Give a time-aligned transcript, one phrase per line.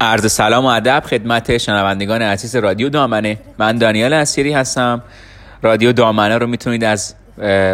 [0.00, 3.38] عرض سلام و ادب خدمت شنوندگان عزیز رادیو دامنه.
[3.58, 5.02] من دانیال اسیری هستم.
[5.62, 7.14] رادیو دامنه رو می‌تونید از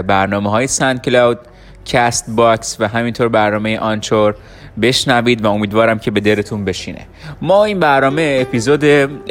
[0.07, 1.39] برنامه های SoundCloud
[1.85, 4.35] Castbox و همینطور برنامه Anchor
[4.83, 7.07] بشنوید و امیدوارم که به دلتون بشینه.
[7.43, 8.85] ما این برنامه اپیزود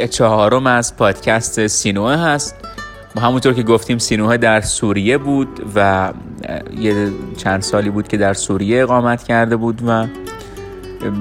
[0.05, 2.55] چهارم از پادکست سینوه هست.
[3.21, 6.10] همونطور که گفتیم سینوه در سوریه بود و
[6.80, 10.07] یه چند سالی بود که در سوریه اقامت کرده بود و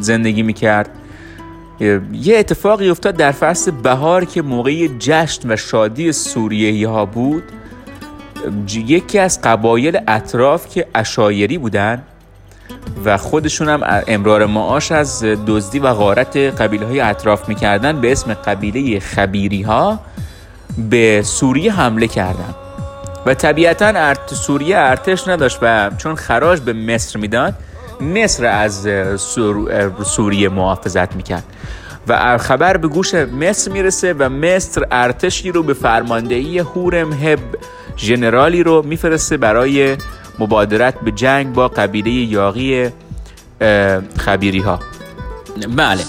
[0.00, 0.88] زندگی می‌کرد.
[2.12, 7.42] یه اتفاقی افتاد در فصل بهار که موقعی جشن و شادی سوریه ها بود
[8.74, 12.02] یکی از قبایل اطراف که اشایری بودن
[13.04, 18.34] و خودشون هم امرار معاش از دزدی و غارت قبیله های اطراف می‌کردن به اسم
[18.34, 20.00] قبیله خبیری ها
[20.90, 22.54] به سوریه حمله کردن.
[23.26, 27.54] و طبیعتا ارت سوریه ارتش نداشت و چون خراج به مصر می‌داد
[28.00, 28.88] مصر از
[30.04, 31.44] سوریه محافظت می‌کرد.
[32.08, 37.38] و خبر به گوش مصر می‌رسه و مصر ارتشی رو به فرماندهی هورم هب
[37.96, 39.96] ژنرالی رو میفرسته برای
[40.38, 42.90] مبادرت به جنگ با قبیله یاقی
[44.16, 44.78] خبیری ها
[45.76, 46.02] بله.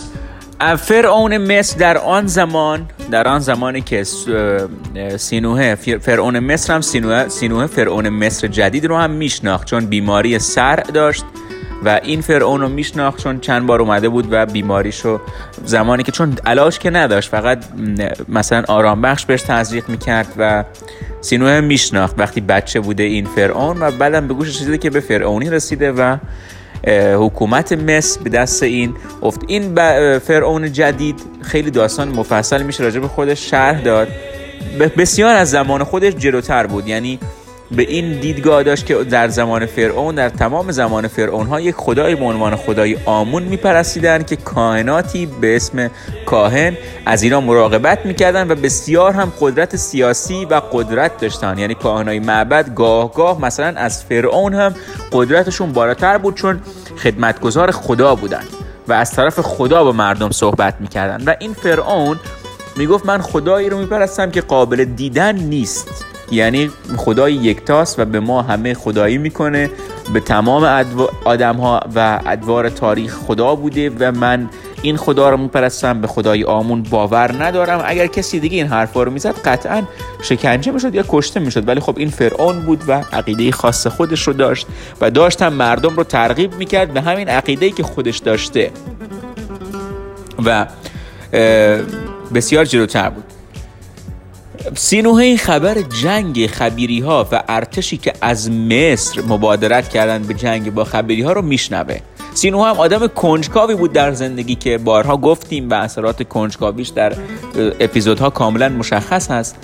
[0.76, 4.04] فرعون مصر در آن زمان در آن زمانی که
[5.18, 10.76] سینوه فرعون مصر هم سینوه, سینوه فرعون مصر جدید رو هم میشناخت چون بیماری سر
[10.76, 11.26] داشت.
[11.86, 15.22] و این فرعون رو میشناخت چون چند بار اومده بود و بیماریشو
[15.66, 17.64] زمانی که چون علاج که نداشت فقط
[18.30, 20.64] مثلا آرام بخش بهش تزریق می‌کرد و
[21.22, 25.50] سینوه میشناخت وقتی بچه بوده این فرعون و بعدم به گوشش رسیده که به فرعونی
[25.50, 26.18] رسیده و
[27.18, 29.42] حکومت مصر به دست این افت.
[29.48, 29.76] این
[30.20, 34.08] فرعون جدید خیلی داستان مفصل میشه راجع به خودش شرح داد.
[34.98, 36.88] بسیار از زمان خودش جلوتر بود.
[36.88, 37.20] یعنی
[37.76, 42.16] به این دیدگاه داشت که در زمان فرعون در تمام زمان فرعون ها یک خدای
[42.16, 45.92] به عنوان خدای آمون میپرستیدن که کاهناتی به اسم
[46.26, 51.58] کاهن از اینا مراقبت می‌کردن و بسیار هم قدرت سیاسی و قدرت داشتن.
[51.58, 54.76] یعنی کاهنای معبد گاه گاه مثلا از فرعون هم
[55.12, 56.62] قدرتشون بالاتر بود چون
[57.04, 58.44] خدمتگزار خدا بودن
[58.88, 61.24] و از طرف خدا با مردم صحبت می‌کردن.
[61.26, 62.20] و این فرعون
[62.76, 66.06] می‌گفت من خدایی رو میپرستم که قابل دیدن نیست.
[66.32, 69.70] یعنی خدای یکتاست و به ما همه خدایی می‌کنه.
[70.14, 70.86] به تمام
[71.26, 74.50] آدم ها و ادوار تاریخ خدا بوده و من
[74.82, 77.82] این خدا رو میپرستم به خدای آمون باور ندارم.
[77.86, 79.84] اگر کسی دیگه این حرفا رو می‌زد قطعا
[80.22, 81.68] شکنجه می‌شد یا کشته می‌شد.
[81.68, 84.68] ولی خب این فرعون بود و عقیده خاص خودش رو داشت
[85.02, 88.72] و داشتم مردم رو ترغیب می‌کرد به همین عقیده که خودش داشته.
[90.46, 90.68] و
[92.34, 93.24] بسیار جلوتر بود.
[94.76, 100.84] سینوهه خبر جنگ خبیری ها و ارتشی که از مصر مبادرت کردن به جنگ با
[100.84, 102.00] خبیری ها رو میشنوه.
[102.34, 107.14] سینوه هم آدم کنجکاوی بود در زندگی که بارها گفتیم و اثرات کنجکاویش در
[107.80, 109.56] اپیزودها کاملا مشخص هست.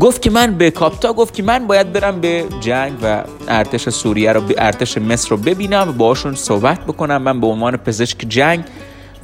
[0.00, 4.32] گفت که من به کاپتا گفت که من باید برم به جنگ و ارتش سوریه
[4.32, 7.22] رو ارتش مصر رو ببینم و باشون صحبت بکنم.
[7.22, 8.64] من به عنوان پزشک جنگ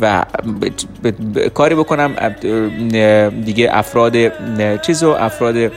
[0.02, 0.24] و
[1.54, 2.14] کاری بکنم
[3.44, 4.14] دیگه افراد
[4.82, 5.72] چیز و افراد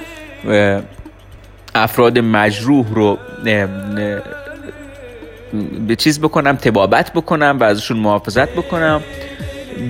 [1.75, 3.17] افراد مجروح رو
[5.87, 9.01] به چیز بکنم تبابت بکنم و ازشون محافظت بکنم.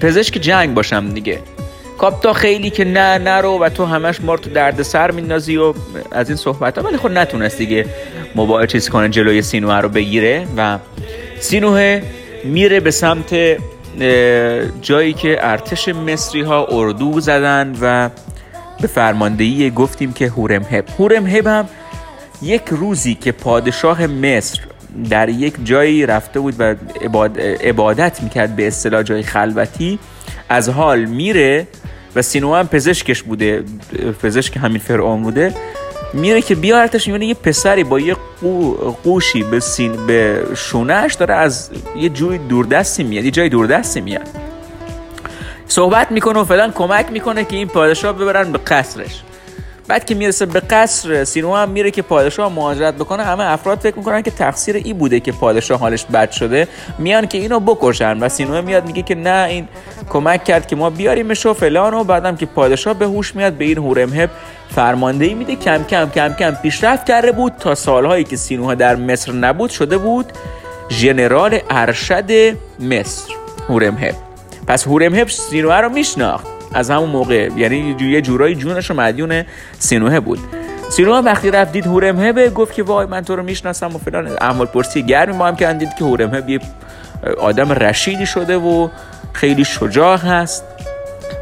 [0.02, 1.40] پزشک جنگ باشم دیگه.
[1.98, 5.74] کاپتا خیلی که نه نرو و تو همش ما تو درد سر میندازی و
[6.12, 7.86] از این صحبت ها ولی خود خب نتونست دیگه
[8.36, 10.80] موبایل چیز کنه جلوی سینوه رو بگیره و
[11.40, 12.02] سینوه
[12.44, 13.58] میره به سمت
[14.82, 18.10] جایی که ارتش مصری ها اردو زدن و
[18.82, 21.70] به فرماندهی گفتیم که هورم هب هورم هب هم
[22.42, 24.60] یک روزی که پادشاه مصر
[25.10, 26.76] در یک جایی رفته بود و
[27.64, 30.00] عبادت می‌کرد به اصطلاح جای خلوتی
[30.50, 31.68] از حال میره
[32.16, 33.64] و سینو هم پزشکش بوده
[34.24, 35.54] پزشک همین فرعون بوده.
[36.16, 38.16] میره که بیارتش می‌بینه یه پسری با یه
[39.04, 44.28] قوشی به سین به شونهش داره از یه جوی دوردستی میاد یه جای دوردستی میاد.
[45.68, 49.22] صحبت می‌کنه و فلان کمک می‌کنه که این پادشاه ببرن به قصرش.
[49.88, 53.24] بعد که می‌رسه به قصر سینو هم میره که پادشاه مهاجرت بکنه.
[53.24, 56.68] همه افراد فکر می‌کنن که تقصیر ای بوده که پادشاه حالش بد شده.
[56.98, 59.68] میان که اینو بکشن و سینو میاد میگه که نه این
[60.10, 63.66] کمک کرد که ما بیاریمش و فلان و بعدم که پادشاه به هوش میاد به
[63.66, 64.30] این هورمهب
[64.70, 65.56] فرماندهی میده.
[65.56, 69.98] کم کم کم کم پیشرفت کرده بود تا سالهایی که سینوها در مصر نبود شده
[69.98, 70.26] بود
[70.90, 72.32] ژنرال ارشد
[72.80, 73.34] مصر.
[73.70, 74.16] هورمهب
[74.68, 76.48] پس هورمهب سینوها رو میشناخت.
[76.74, 79.44] از همون موقع یعنی یه جورایی جونش رو مدیون
[79.80, 80.40] سینوه بود.
[80.90, 84.28] سینوه وقتی رفت دید هورمهبه گفت که وای من تو رو می‌شناسم و فلان.
[84.42, 86.60] احمال پرسی گرمی ما هم که دید که هورمهب یه
[87.40, 88.90] آدم رشیدی شده و
[89.36, 90.64] خیلی شجاع هست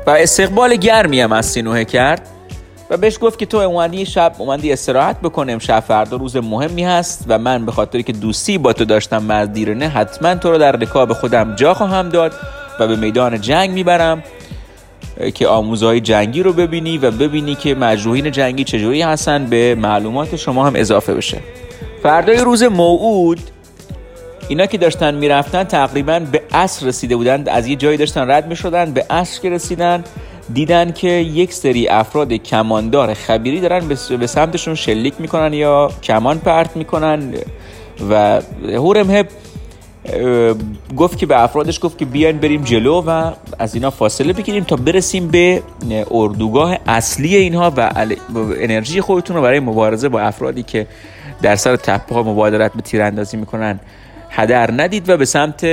[0.08, 2.30] و استقبال گرمی هم از سینوه کرد
[2.90, 7.26] و بهش گفت که تو اومدی شب اومدی استراحت بکنم شب فردا روز مهمی هست
[7.28, 10.72] و من به خاطری که دوستی با تو داشتم از دیرنه حتما تو رو در
[10.72, 12.34] رکاب خودم جا خواهم داد
[12.80, 14.24] و به میدان جنگ می‌برم
[15.34, 20.68] که آموزهای جنگی رو ببینی و ببینی که مجروحین جنگی چجوری هستن به معلومات شما
[20.68, 21.38] هم اضافه بشه.
[22.04, 23.40] فردای روز موعود
[24.48, 28.92] اینا که داشتن می‌رفتن تقریبا به عصر رسیده بودن از یه جایی داشتن رد می‌شدن
[28.92, 30.04] به عصر که رسیدن
[30.54, 33.88] دیدن که یک سری افراد کماندار خبیری دارن
[34.20, 37.34] به سمتشون شلیک می‌کنن یا کمان پرت می‌کنن
[38.10, 39.28] و هورمهب
[40.98, 44.76] گفت که به افرادش گفت که بیاین بریم جلو و از اینا فاصله بگیریم تا
[44.76, 45.64] برسیم به
[46.12, 47.92] اردوگاه اصلی اینها و
[48.60, 50.88] انرژی خودتون رو برای مبارزه با افرادی که
[51.42, 53.80] در سر تپه ها مبادرت به تیراندازی می‌کنن.
[54.36, 55.66] هدر ندید و به سمت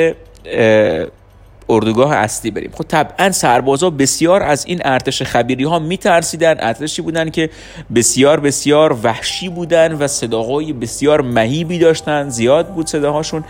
[1.69, 2.71] اردوگاه اصلی بریم.
[2.75, 6.57] خب طبعا سربازا بسیار از این ارتش خبیری ها میترسیدن.
[6.59, 7.51] ارتشی بودن که
[7.95, 12.29] بسیار بسیار وحشی بودن و صداهای بسیار مهیبی داشتن.
[12.29, 13.45] زیاد بود صداهاشون.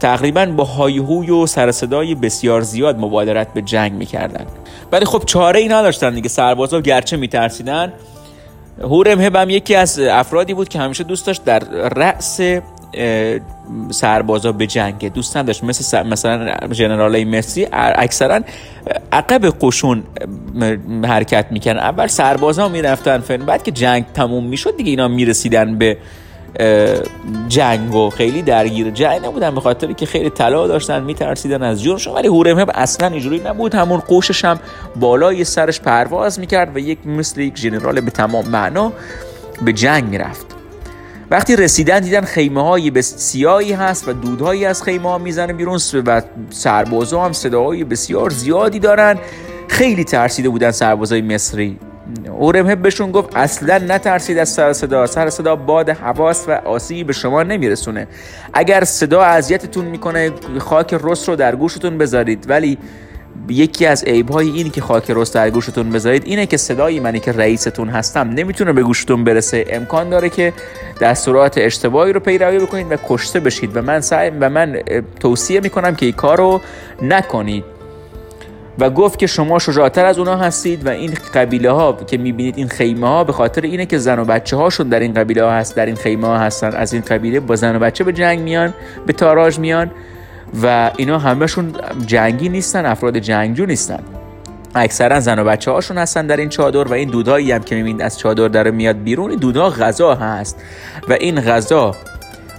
[0.00, 4.46] تقریبا با هایهوی و سر صدای بسیار زیاد مبادرت به جنگ می‌کردن.
[4.92, 6.28] ولی خب چاره ای نداشتن دیگه.
[6.28, 7.92] سربازا گرچه میترسیدن.
[8.82, 11.58] هورم هم یکی از افرادی بود که همیشه دوست داشت در
[11.88, 12.40] رأس
[13.90, 15.64] سربازا به جنگ دوست نداشت.
[15.64, 18.40] مثل مثلا ژنرال مصری اکثرا
[19.12, 20.02] عقب قشون
[21.04, 25.96] حرکت می‌کنن اول سربازا می‌رفتن فن بعد که جنگ تموم می‌شد دیگه اینا می‌رسیدن به
[27.48, 32.14] جنگ و خیلی درگیر جنگ نبودن به خاطر که خیلی طلا داشتن میترسیدن از جونشون
[32.14, 33.74] ولی هورمهب اصلا اینجوری نبود.
[33.74, 34.60] همون قوشش هم
[34.96, 38.92] بالای سرش پرواز می‌کرد و یک مثل یک ژنرال به تمام معنا
[39.62, 40.47] به جنگ می‌رفت.
[41.30, 46.22] وقتی رسیدن دیدن خیمه های بسیاری هست و دودهایی از خیمه ها می‌زنه بیرون و
[46.50, 49.18] سربازا هم صداهای بسیار زیادی دارن.
[49.68, 51.78] خیلی ترسیده بودن سربازای مصری.
[52.38, 55.06] اورمهب بهشون گفت اصلا نترسید از سر صدا.
[55.06, 58.08] سر صدا باد حواس و آسیبی به شما نمیرسونه.
[58.52, 62.44] اگر صدا اذیتتون می‌کنه خاک رس رو در گوشتون بذارید.
[62.48, 62.78] ولی
[63.48, 67.20] یکی از عیب های اینی که خاک رست در گوشتون بذارید اینه که صدای منی
[67.20, 69.64] که رئیستون هستم نمی‌تونه به گوشتون برسه.
[69.68, 70.52] امکان داره که
[71.00, 74.80] دستورات اشتباهی رو پیروی بکنید و کشته بشید و من سعی و من
[75.20, 76.60] توصیه می‌کنم که این کار رو
[77.02, 77.64] نکنید.
[78.80, 82.68] و گفت که شما شجاعتر از اونها هستید و این قبیله ها که می‌بینید این
[82.68, 85.76] خیمه ها به خاطر اینه که زن و بچه هاشون در این قبیله ها هست
[85.76, 86.72] در این خیمه ها هستن.
[86.72, 88.74] از این قبیله با زن و بچه به جنگ میان
[89.06, 89.90] به تاراج میان.
[90.62, 91.72] و اینا همهشون
[92.06, 94.00] جنگی نیستن افراد جنگجو نیستن.
[94.74, 98.02] اکثرا زن و بچه هاشون هستن در این چادر و این دودهایی هم که می‌بینید
[98.02, 100.56] از چادر داره میاد بیرون این دودها غذا هست
[101.08, 101.94] و این غذا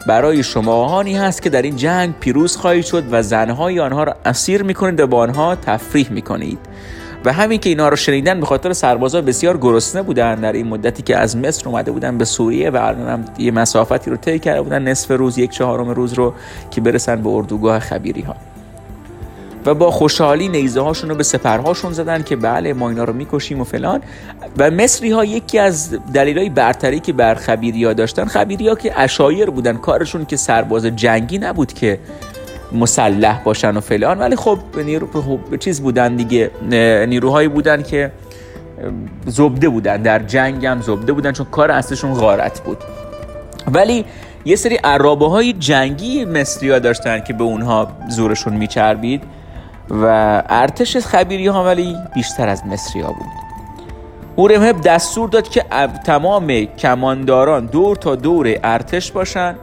[0.07, 4.63] برای شماهانی هست که در این جنگ پیروز خواهید شد و زنهای آنها را اسیر
[4.63, 6.59] می‌کنید و با آنها تفریح می‌کنید.
[7.25, 11.03] و همین که اینا رو شنیدن به خاطر سربازا بسیار گرسنه بودن در این مدتی
[11.03, 14.87] که از مصر اومده بودن به سوریه و الان یه مسافتی رو طی کرده بودن
[14.87, 16.33] نصف روز یک چهارم روز رو
[16.71, 18.35] که برسن به اردوگاه خبیری ها
[19.65, 23.61] و با خوشحالی نیزه هاشون رو به سپرهاشون زدن که بله ما اینا رو می‌کشیم
[23.61, 24.01] و فلان.
[24.57, 28.99] و مصری ها یکی از های برتری که بر خبیری ها داشتن خبیری ها که
[28.99, 31.99] اشایر بودن کارشون که سرباز جنگی نبود که
[32.71, 34.19] مسلح باشن و فلان.
[34.19, 36.51] ولی خب نیرو خب چیز بودن دیگه.
[37.07, 38.11] نیروهایی بودن که
[39.25, 40.01] زبده بودن.
[40.01, 42.77] در جنگ هم زبده بودن چون کار اصلشون غارت بود.
[43.73, 44.05] ولی
[44.45, 49.23] یه سری عرابه های جنگی مصری ها داشتن که به اونها زورشون میچربید
[49.89, 50.05] و
[50.49, 53.27] ارتش خبیری ها ولی بیشتر از مصری ها بود
[54.35, 55.65] اورمهب دستور داد که
[56.05, 59.55] تمام کمانداران دور تا دور ارتش باشن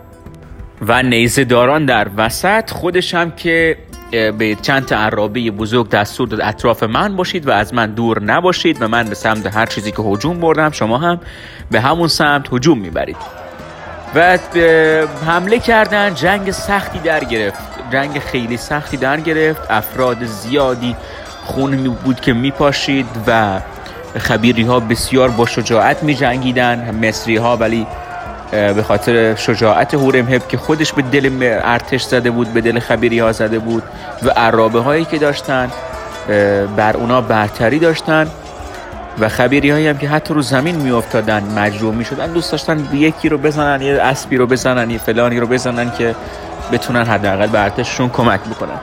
[0.82, 3.76] و نیزه داران در وسط خودش هم که
[4.10, 8.82] به چند تا عرابه بزرگ دستور داد اطراف من باشید و از من دور نباشید
[8.82, 11.20] و من به سمت هر چیزی که هجوم بردم شما هم
[11.70, 13.16] به همون سمت هجوم می‌برید.
[14.14, 14.38] و
[15.26, 17.58] حمله کردن جنگ سختی در گرفت.
[17.92, 19.70] جنگ خیلی سختی در گرفت.
[19.70, 20.96] افراد زیادی
[21.44, 23.60] خون بود که میپاشید و
[24.18, 27.86] خبیری ها بسیار با شجاعت می جنگیدن مصری ها ولی
[28.50, 33.32] به خاطر شجاعت هورمهب که خودش به دل ارتش زده بود به دل خبیری ها
[33.32, 33.82] زده بود
[34.22, 35.70] و عرابه هایی که داشتن
[36.76, 38.26] بر اونا برتری داشتن
[39.18, 42.32] و خبیری هایی هم که حتی رو زمین می افتادن مجروح می شدن.
[42.32, 46.14] دوست داشتن یکی رو بزنن یه اسبی رو بزنن یه فلانی رو بزنن که
[46.72, 48.80] بتونن حداقل به ارتششون کمک بکنن.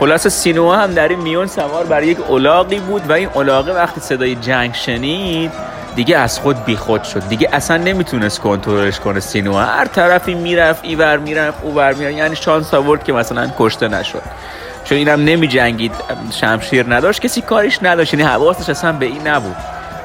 [0.00, 4.00] خلاص سینوها هم در این میون سوار بر یک اولاقی بود و این اولاقه وقتی
[4.00, 5.52] صدای جنگ شنید
[5.94, 7.28] دیگه از خود بیخود شد.
[7.28, 12.16] دیگه اصلا نمی‌تونست کنترلش کنه سینوها هر طرفی می‌رفت ایور می‌رفت اوور می‌رفت.
[12.16, 14.22] یعنی شانس آورد که مثلا کشته نشد.
[14.84, 15.92] چون اینم نمی جنگید
[16.40, 17.20] شمشیر نداشت.
[17.20, 18.14] کسی کاریش نداشت.
[18.14, 19.56] یعنی حواسش اصلا به این نبود.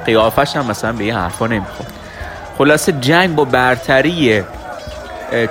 [0.05, 1.89] قیافش هم مثلا به این حرفا نمی‌خورد.
[2.57, 4.43] خلاصه جنگ با برتری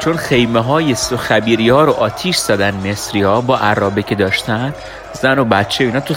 [0.00, 4.74] چون خیمه های خبیری ها رو آتیش زدن مصری ها با عرابه که داشتن
[5.12, 6.14] زن و بچه اینا تو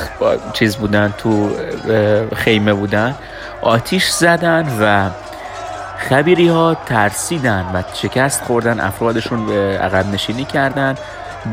[0.53, 1.49] چیز بودن تو
[2.35, 3.15] خیمه بودن.
[3.61, 5.09] آتیش زدن و
[5.97, 10.95] خبیری ها ترسیدن و شکست خوردن افرادشون به عقب نشینی کردن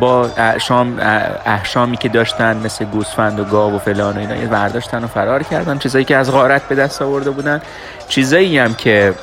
[0.00, 0.98] با احشام
[1.46, 5.78] احشامی که داشتن مثل گوسفند و گاو و فلان و اینا برداشتن و فرار کردن
[5.78, 7.62] چیزایی که از غارت به دست آورده بودن.
[8.08, 9.14] چیزایی هم که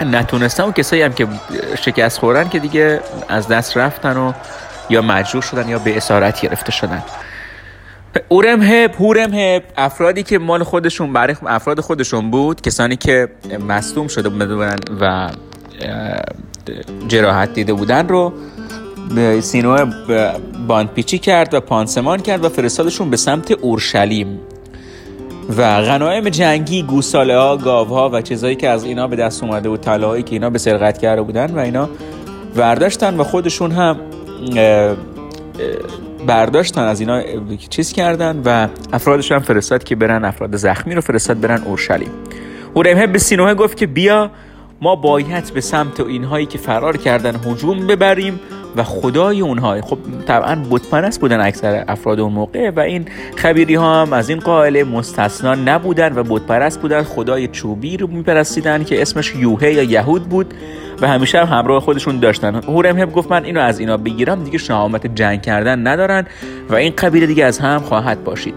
[0.00, 1.26] نتونستن و کسایی هم که
[1.80, 4.32] شکست خوردن که دیگه از دست رفتن و
[4.90, 7.02] یا مجروح شدن یا به اسارت گرفته شدن.
[8.28, 13.28] اورم هپ هورم هپ افرادی که مال خودشون برای افراد خودشون بود کسانی که
[13.68, 15.30] مصدوم شده بودن و
[17.08, 18.32] جراحت دیده بودن رو
[19.40, 19.86] سینو
[20.68, 24.40] باندپیچی کرد و پانسمان کرد و فرستادشون به سمت اورشلیم.
[25.56, 29.68] و غنایم جنگی گوساله ها گاو ها و چیزایی که از اینا به دست اومده
[29.68, 31.88] بود طلاهایی که اینا به سرقت کرده بودن و اینا
[32.56, 33.96] برداشتن و خودشون هم
[36.26, 37.22] برداشتن از اینا
[37.70, 42.10] چیز کردن و افرادش هم فرستاد که برن افراد زخمی رو فرستاد برن اورشلیم.
[42.76, 44.30] هورمه به سینوه گفت که بیا
[44.80, 48.40] ما باید به سمت اینهایی که فرار کردن هجوم ببریم.
[48.76, 49.80] و خدای اونها.
[49.80, 53.04] خب طبعا بتپرست بودن اکثر افراد اون موقع و این
[53.36, 57.02] خبیری ها هم از این قائله مستثنا نبودن و بتپرست بودن.
[57.02, 60.54] خدای چوبی رو میپرستیدن که اسمش یوهه یا یهود بود
[61.00, 62.54] و همیشه هم همراه خودشون داشتن.
[62.54, 66.26] هورم گفت من اینو از اینا بگیرم دیگه شهامت جنگ کردن ندارن
[66.70, 68.54] و این قبیله دیگه از هم خواهد باشید.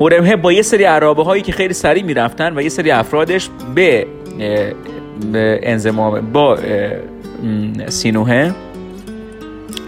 [0.00, 4.06] هورم با یه سری عرابه هایی که خیلی سریع می‌رفتن و یه سری افرادش به
[5.62, 6.58] انزمام با
[7.88, 8.52] سینوهه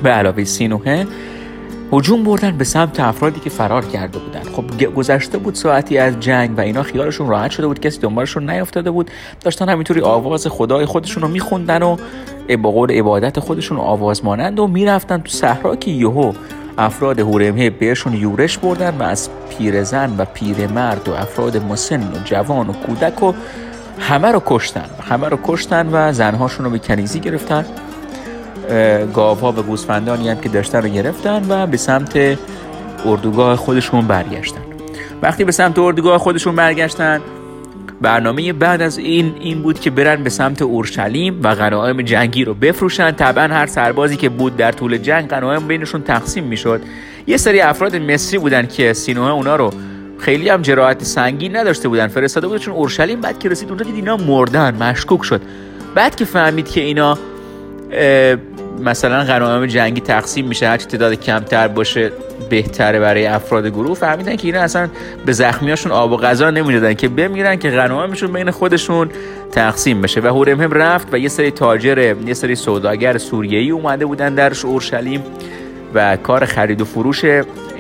[0.03, 1.07] به علاوه سینوهه
[1.93, 4.43] هجوم بردن به سمت افرادی که فرار کرده بودن.
[4.43, 8.91] خب گذشته بود ساعتی از جنگ و اینا خیالشون راحت شده بود کسی دنبالشون نیافتاده
[8.91, 9.11] بود.
[9.41, 11.97] داشتن همینطوری آواز خدای خودشون رو میخوندن و
[12.63, 16.33] با قول عبادت خودشون آواز مانند و می‌رفتن تو صحرا که یهو
[16.79, 22.69] افراد هورمه بهشون یورش بردن و از پیرزن و پیرمرد و افراد مسن و جوان
[22.69, 23.33] و کودک و
[23.99, 24.87] همه رو کشتن.
[25.11, 27.65] همه رو کشتن و زنهاشون رو به کنیزی گرفتن.
[29.15, 32.39] گاوها و گوسفندانی هم که داشتن رو گرفتن و به سمت
[33.05, 34.61] اردوگاه خودشون برگشتن.
[35.23, 37.21] وقتی به سمت اردوگاه خودشون برگشتن
[38.01, 42.55] برنامه بعد از این این بود که برن به سمت اورشلیم و غنایم جنگی رو
[42.55, 43.11] بفروشن.
[43.11, 46.81] طبعا هر سربازی که بود در طول جنگ غنایم بینشون تقسیم می‌شد.
[47.27, 49.71] یه سری افراد مصری بودن که سینوه اونا رو
[50.19, 53.95] خیلی هم جراحت سنگین نداشته بودن فرستاده بود چون اورشلیم بعد که رسید اونجا دید
[53.95, 55.43] اینا مردن مشکوک شد.
[55.95, 57.19] بعد که فهمید که اینا
[58.85, 62.13] مثلا غنایم جنگی تقسیم میشه هرچی تعداد کمتر باشه
[62.51, 63.95] بهتره برای افراد گروه.
[63.95, 64.89] فهمیدن که اینا اصلا
[65.27, 69.11] به زخمیاشون آب و غذا نمی‌دادن که بمیرن که غنایمشون بین خودشون
[69.53, 70.21] تقسیم بشه.
[70.21, 75.23] و هورمهم رفت و یه سری تاجر یه سری سوداگر سوریه‌ای اومده بودن در اورشلیم
[75.95, 77.25] و کار خرید و فروش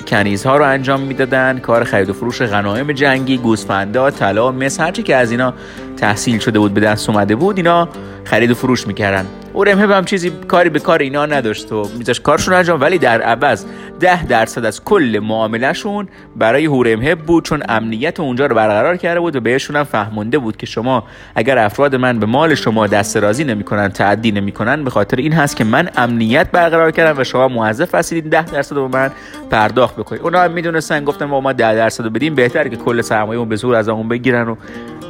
[0.07, 5.17] کنیزها رو انجام می‌دادن کار خرید و فروش غنایم جنگی گوسفندا طلا مس هرچی که
[5.17, 5.55] از اینا
[5.97, 7.89] تحصیل شده بود به دست اومده بود اینا
[8.25, 9.27] خرید و فروش می‌کردن.
[9.53, 13.65] اورمهب هم چیزی کاری به کار اینا نداشت و میذاش کارشون انجام ولی در عوض
[14.01, 19.37] ده درصد از کل معاملهشون برای هورمهب بود چون امنیت اونجا رو برقرار کرده بود
[19.37, 23.45] و بهشون هم فهمونده بود که شما اگر افراد من به مال شما دست رازی
[23.45, 27.95] نمی‌کنن تعدی نمی‌کنن به خاطر این هست که من امنیت برقرار کردم و شما موظف
[27.95, 29.11] هستید ده درصد رو من
[29.51, 29.86] پرداخت.
[29.93, 32.35] بکنید اونا هم می‌دونستن گفتن ما ما 10 درصد بدیم.
[32.35, 34.57] بهتر که کل سرمایه به زور از اون بگیرن و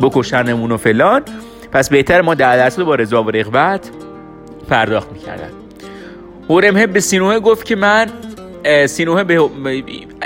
[0.02, 1.22] بکشنمون و فلان.
[1.72, 3.90] پس بهتر ما 10 درصد با رضا و رغبت
[4.68, 5.50] پرداخت می‌کردن.
[6.48, 8.06] هورمهب به سینوه گفت که من
[8.86, 9.50] سینوه به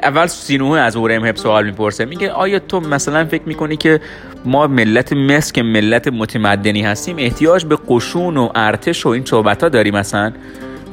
[0.02, 2.04] اول سینوه از هورمهب سوال می‌پرسه.
[2.04, 4.00] میگه آیا تو مثلا فکر می‌کنی که
[4.45, 9.62] ما ملت مصر که ملت متمدنی هستیم؟ احتیاج به قشون و ارتش و این صحبت
[9.62, 10.33] ها داریم مثلا؟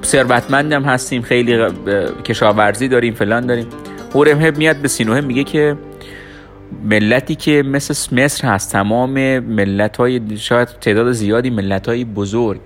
[0.03, 1.57] ثروتمندم هستیم خیلی
[2.25, 3.67] کشاورزی داریم فلان داریم.
[4.13, 5.77] هورمهب میاد به سینوه میگه که
[6.83, 12.59] ملتی که مثل مصر هست تمام ملت های شاید تعداد زیادی ملت های بزرگ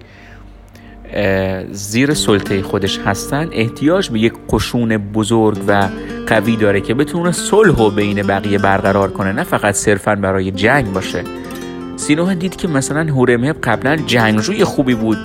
[1.72, 5.90] زیر سلطه خودش هستن احتیاج به یک قشون بزرگ و
[6.28, 10.94] قوی داره که بتونه صلح و بین بقیه برقرار کنه نه فقط صرفا برای جنگ
[10.94, 11.24] باشه.
[11.96, 15.18] سینوه دید که مثلا هورمهب قبلا جنگجوی خوبی بود.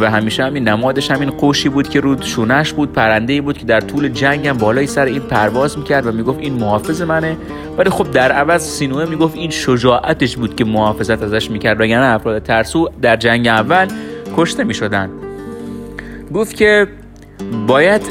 [0.00, 3.64] و همیشه همین نمادش همین قوشی بود که رود شونش بود پرنده ای بود که
[3.64, 7.36] در طول جنگ هم بالای سر این پرواز می‌کرد و می‌گفت این محافظ منه.
[7.78, 12.04] ولی خب در عوض سینوه می‌گفت این شجاعتش بود که محافظت ازش می‌کرد و یعنی
[12.04, 13.86] افراد ترسو در جنگ اول
[14.36, 15.10] کشته می شدن
[16.34, 16.86] گفت که
[17.66, 18.02] باید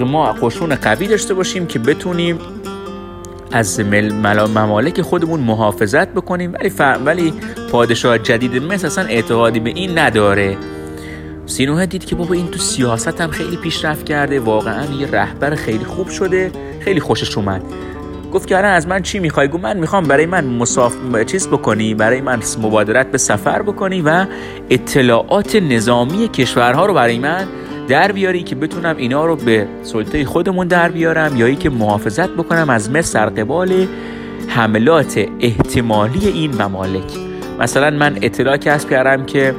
[0.00, 2.38] ما قشون قوی داشته باشیم که بتونیم
[3.52, 6.72] از ممالک خودمون محافظت بکنیم ولی,
[7.04, 7.32] ولی
[7.72, 10.56] پادشاه جدید مصر اصلا اعتقادی به این نداره.
[11.46, 14.40] سینوه دید که بابا این تو سیاست هم خیلی پیشرفت کرده.
[14.40, 16.50] واقعا یه رهبر خیلی خوب شده.
[16.80, 17.62] خیلی خوشش اومد.
[18.32, 22.20] گفت که از من چی می‌خوای؟ گفت من می‌خوام برای من مساف چیز بکنی برای
[22.20, 24.26] من مبادرت به سفر بکنی و
[24.70, 27.46] اطلاعات نظامی کشورها رو برای من
[27.88, 32.70] در بیاری که بتونم اینا رو به سلطه خودمون در بیارم یا که محافظت بکنم
[32.70, 33.86] از مصر در قبال
[34.48, 37.12] حملات احتمالی این ممالک.
[37.60, 39.54] مثلا من اطلاع کسب کردم که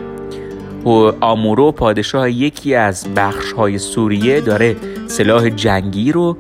[1.22, 4.75] آمورو پادشاه یکی از بخش های سوریه داره
[5.08, 6.38] سلاح جنگی رو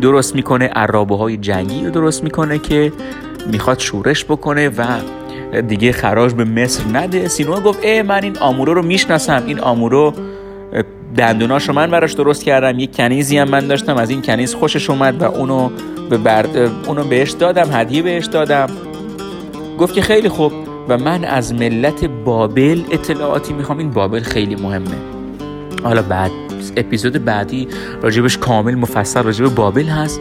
[0.00, 2.92] درست می‌کنه عرابه های جنگی رو درست می‌کنه که
[3.52, 4.84] می‌خواد شورش بکنه و
[5.68, 7.28] دیگه خراج به مصر نده.
[7.28, 9.42] سینوه گفت ای من این آمورو رو می‌شناسم.
[9.46, 10.12] این آمورو
[11.16, 12.78] دندوناشو من براش درست کردم.
[12.78, 13.96] یک کنیزی هم من داشتم.
[13.96, 15.70] از این کنیز خوشش اومد و اونو
[16.10, 16.56] به برد...
[16.86, 18.66] اونو بهش دادم هدیه بهش دادم.
[19.78, 20.52] گفت که خیلی خوب.
[20.88, 23.78] و من از ملت بابل اطلاعاتی می‌خوام.
[23.78, 24.96] این بابل خیلی مهمه.
[25.82, 26.30] حالا بعد
[26.76, 27.68] اپیزود بعدی
[28.02, 30.20] راجبش کامل مفصل راجب بابل هست.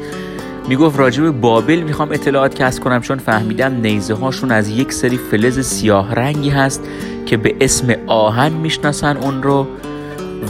[0.70, 5.60] می‌گفت راجب بابل می‌خوام اطلاعات کسب کنم چون فهمیدم نیزه هاشون از یک سری فلز
[5.60, 6.84] سیاه رنگی هست
[7.26, 9.68] که به اسم آهن می‌شناسن اون رو.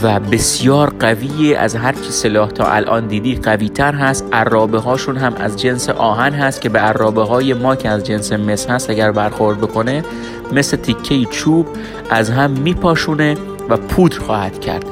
[0.03, 1.57] و بسیار قویه.
[1.57, 4.25] از هر کی سلاح تا الان دیدی قوی تر هست.
[4.33, 8.31] عرابه هاشون هم از جنس آهن هست که به عرابه های ما که از جنس
[8.31, 10.03] مس هست اگر برخورد بکنه
[10.51, 11.67] مثل تیکه چوب
[12.09, 13.37] از هم میپاشونه
[13.69, 14.85] و پودر خواهد کرد.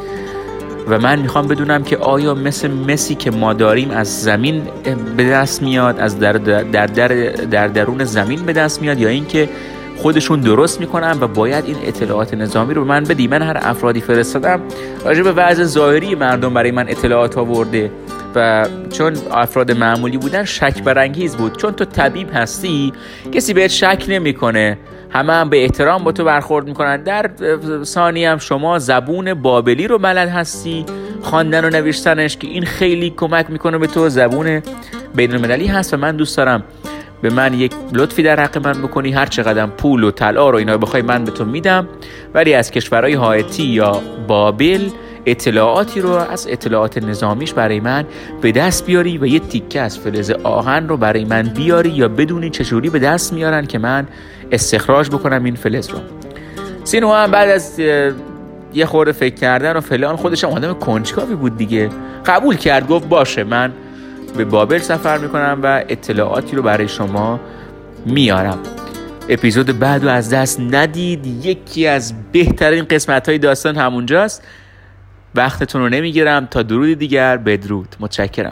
[0.87, 4.61] و من می‌خوام بدونم که آیا مثل مسی که ما داریم از زمین
[5.17, 7.07] به دست میاد از در, در, در,
[7.51, 9.49] در درون زمین به دست میاد یا اینکه
[9.97, 13.27] خودشون درست می‌کنن و باید این اطلاعات نظامی رو من بدی.
[13.27, 14.61] من هر افرادی فرستادم
[15.05, 17.91] راجع به وضع ظاهری مردم برای من اطلاعات آورده
[18.35, 21.57] و چون افراد معمولی بودن شک برانگیز بود.
[21.57, 22.93] چون تو طبیب هستی
[23.31, 24.77] کسی بهت شک نمی‌کنه.
[25.09, 27.03] همه هم به احترام با تو برخورد می‌کنن.
[27.03, 27.29] در
[27.83, 30.85] ثانی هم شما زبون بابلی رو بلد هستی.
[31.21, 34.09] خواندن و نوشتنش که این خیلی کمک می‌کنه به تو.
[34.09, 34.61] زبون
[35.15, 36.63] بین المللی هست و من دوست دارم
[37.23, 40.77] به من یک لطفی در حق من بکنی هر چقدر پول و طلا رو اینا
[40.77, 41.87] بخوای من به تو میدم.
[42.33, 44.89] ولی از کشورهای هایتی یا بابل
[45.25, 48.05] اطلاعاتی رو از اطلاعات نظامیش برای من
[48.41, 52.49] به دست بیاری و یه تیکه از فلز آهن رو برای من بیاری یا بدونی
[52.49, 54.07] چجوری به دست میارن که من
[54.51, 55.97] استخراج بکنم این فلز رو.
[56.83, 57.79] سینو هم بعد از
[58.73, 61.89] یه خورده فکر کردن و فلان خودش هم آدم کنجکاوی بود دیگه.
[62.25, 63.71] قبول کرد گفت باشه من
[64.37, 67.39] به بابل سفر می‌کنم و اطلاعاتی رو برای شما
[68.05, 68.59] میارم.
[69.29, 71.25] اپیزود بعد رو از دست ندید.
[71.45, 74.43] یکی از بهترین قسمت های داستان همونجاست.
[75.35, 76.45] وقتتون رو نمی‌گیرم.
[76.45, 77.37] تا درود دیگر.
[77.37, 77.95] بدرود.
[77.99, 78.41] متشکرم.